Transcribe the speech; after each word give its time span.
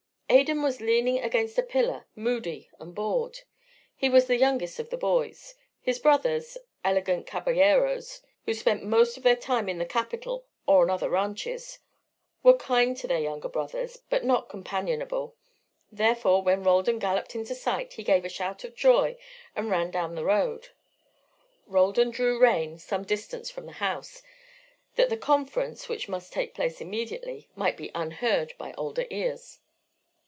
Adan 0.33 0.63
was 0.63 0.79
leaning 0.79 1.19
against 1.19 1.57
a 1.57 1.61
pillar, 1.61 2.05
moody 2.15 2.69
and 2.79 2.95
bored. 2.95 3.41
He 3.97 4.07
was 4.09 4.27
the 4.27 4.37
youngest 4.37 4.79
of 4.79 4.89
the 4.89 4.95
boys. 4.95 5.55
His 5.81 5.99
brothers, 5.99 6.57
elegant 6.85 7.27
caballeros, 7.27 8.21
who 8.45 8.53
spent 8.53 8.81
most 8.81 9.17
of 9.17 9.23
their 9.23 9.35
time 9.35 9.67
in 9.67 9.77
the 9.77 9.85
capital 9.85 10.45
or 10.65 10.83
on 10.83 10.89
other 10.89 11.09
ranches, 11.09 11.79
were 12.43 12.55
kind 12.55 12.95
to 12.95 13.07
their 13.07 13.19
younger 13.19 13.49
brother, 13.49 13.89
but 14.09 14.23
not 14.23 14.47
companionable. 14.47 15.35
Therefore, 15.91 16.41
when 16.41 16.63
Roldan 16.63 16.97
galloped 16.99 17.35
into 17.35 17.53
sight, 17.53 17.93
he 17.95 18.01
gave 18.03 18.23
a 18.23 18.29
shout 18.29 18.63
of 18.63 18.73
joy 18.73 19.17
and 19.53 19.69
ran 19.69 19.91
down 19.91 20.15
the 20.15 20.23
road. 20.23 20.69
Roldan 21.67 22.09
drew 22.09 22.39
rein 22.39 22.79
some 22.79 23.03
distance 23.03 23.51
from 23.51 23.65
the 23.65 23.73
house, 23.83 24.23
that 24.95 25.09
the 25.09 25.17
conference, 25.17 25.89
which 25.89 26.07
must 26.07 26.31
take 26.31 26.53
place 26.53 26.79
immediately, 26.79 27.49
might 27.53 27.75
be 27.75 27.91
unheard 27.93 28.53
by 28.57 28.71
older 28.75 29.05
ears. 29.09 29.59